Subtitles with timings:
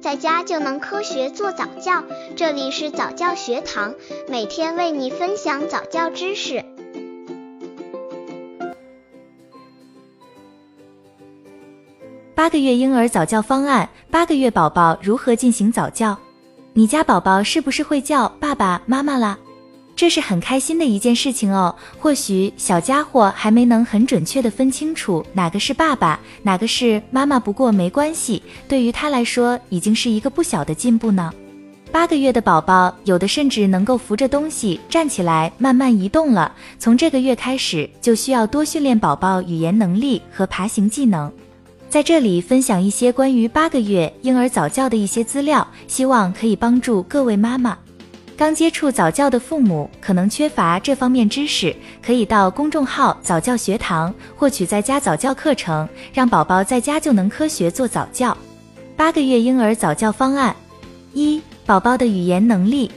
[0.00, 2.02] 在家就能科学做早教。
[2.34, 3.94] 这里是早教学堂，
[4.28, 6.64] 每天为你分享早教知识。
[12.34, 16.16] 八个月婴儿早教方案：八个月宝宝如何进行早教？
[16.72, 19.38] 你家宝宝是不是会叫爸爸妈妈啦？
[20.00, 21.76] 这是很开心的一件事情哦。
[21.98, 31.30] 或许小家伙还没能很准确的分清楚哪个是爸爸，哪个是妈妈，不过没关系，对于他来说已经是一个不小的进步呢。
[31.92, 36.50] 八个月的宝宝，有的甚至能够扶着东西站起来，慢慢移动了。
[36.78, 41.30] 从这个月开始，就需要多训练宝宝语言能力和爬行技能。
[41.90, 47.76] 在这里分享一些关于八个月婴儿早教的一些资料，希望可以帮助各位妈妈。
[48.40, 58.34] 刚接触早教的父母可能缺乏这方面知识，可以到公众号早教学堂获取在家早教课程，让宝宝在家就能科学做早教。
[58.96, 60.56] 八个月婴儿早教方案
[61.12, 62.90] 一：宝宝的语言能力。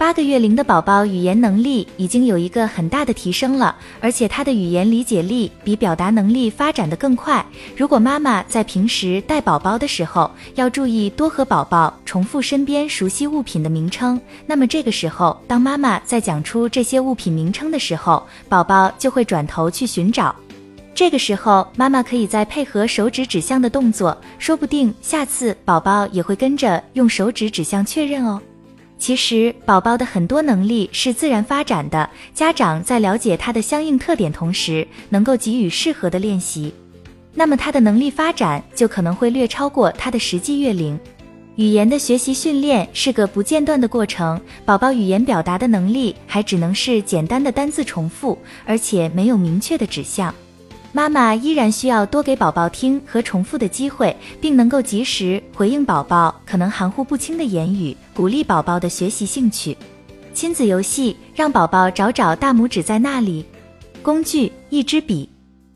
[0.00, 7.44] 八个月龄的宝宝语言能力已经有一个很大的提升了，而且他的语言理解力比表达能力发展的更快。
[7.76, 20.34] 如果妈妈在平时带宝宝的时候，要注意多和宝宝重复身边熟悉物品的名称，那么这个时候，当妈妈在讲出这些物品名称的时候，宝宝就会转头去寻找。
[20.94, 28.40] 这个时候，妈妈可以再配合手指指向的动作，说不定下次宝宝也会跟着用手指指向确认哦。
[29.00, 36.72] 其实，宝宝的很多能力是自然发展的，家长在了解他的相应特点同时，能够给予适合的练习，
[37.34, 41.00] 那么他的能力发展就可能会略超过他的实际月龄。
[41.56, 50.32] 语言的学习训练是个不间断的过程，宝宝语言表达的能力还只能是简单的单字重复，而且没有明确的指向。
[50.92, 59.76] 妈妈依然需要多给宝宝听和重复的机会，并能够及时回应宝宝可能含糊不清的言语，鼓励宝宝的学习兴趣。
[60.34, 63.44] 亲子游戏，让宝宝找找大拇指在那里。
[64.02, 65.28] 工具：一支笔。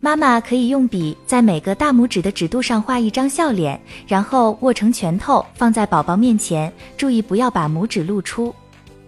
[0.00, 8.54] 妈妈可以用笔在每个大拇指的指肚上画一张笑脸，然后握成拳头放在宝宝面前，注意不要把拇指露出。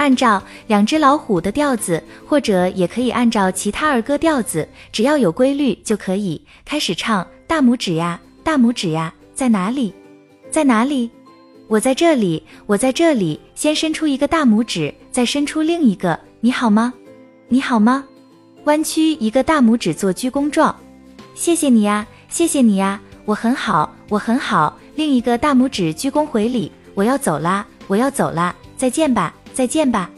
[0.00, 7.26] 按照两只老虎的调子，或者也可以按照其他儿歌调子，只要有规律就可以开始唱。
[7.46, 9.92] 大拇指呀，大拇指呀，在哪里？
[10.50, 11.10] 在哪里？
[11.68, 13.38] 我在这里，我在这里。
[13.54, 16.18] 先伸出一个大拇指，再伸出另一个。
[16.40, 16.94] 你好吗？
[17.48, 18.02] 你好吗？
[18.64, 20.74] 弯曲一个大拇指做鞠躬状。
[21.34, 24.78] 谢谢你呀，谢谢你呀，我很好，我很好。
[24.94, 26.72] 另一个大拇指鞠躬回礼。
[26.94, 29.34] 我要走啦，我要走啦，再见吧。
[29.60, 30.10] 再见吧。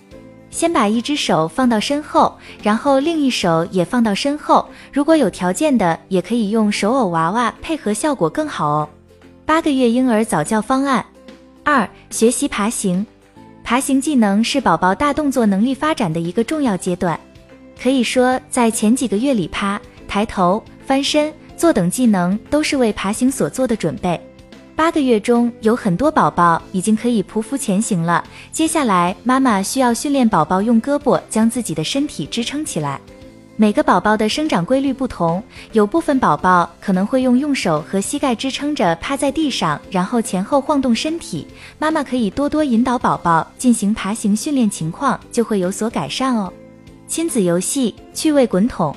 [0.50, 4.64] 先把一只手放到身后，然后另一手也放到身后。
[4.92, 8.88] 如果有条件的，也可以用手偶娃娃配合，效果更好哦。
[9.44, 11.04] 八个月婴儿早教方案
[11.64, 13.04] 二：学习爬行。
[13.64, 17.18] 爬行技能是宝宝大动作能力发展的一个重要阶段，
[17.82, 24.20] 可以说在前几个月里，趴、抬头、翻身、坐等技能都是为爬行所做的准备。
[24.82, 33.00] 八个月中有很多宝宝已经可以匍匐前行了，接下来妈妈需要训练宝宝用胳膊将自己的身体支撑起来。
[33.54, 41.46] 每个宝宝的生长规律不同，有部分宝宝可能会用用手和膝盖支撑着趴在地上，然后前后晃动身体。
[41.78, 46.52] 妈妈可以多多引导宝宝进行爬行训练，情况就会有所改善哦。
[47.06, 48.92] 亲子游戏趣味滚筒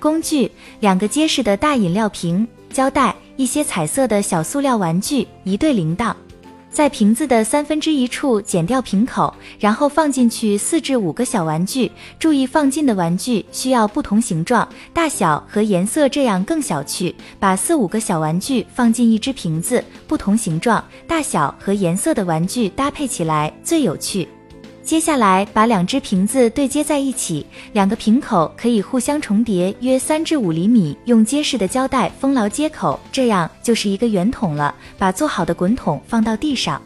[0.00, 0.50] 工具：
[0.80, 3.14] 两个结实的大饮料瓶、胶带。
[3.38, 6.12] 一些彩色的小塑料玩具，一对铃铛，
[6.72, 11.88] 在瓶子的三分之一处剪掉瓶口，然后放进去四至五个小玩具。
[12.18, 17.14] 注意放进的玩具需要不同形状、大小和颜色，这样更小趣。
[17.38, 24.26] 把四五个小玩具放进一只瓶子，不同形状、大小和颜色的玩具搭配起来最有趣。
[24.88, 27.44] 接下来把两只瓶子对接在一起，
[27.74, 34.74] 两个瓶口可以互相重叠约三至五厘米，用结实的胶带封牢接口，这样就是一个圆筒了。
[34.96, 36.80] 把做好的滚筒放到地上，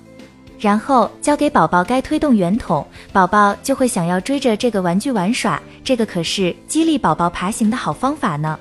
[0.59, 5.62] 然后交给宝宝该推动圆筒，宝宝就会想要追着这个玩具玩耍。
[5.85, 8.59] 这个可是激励宝宝爬行的好方法呢。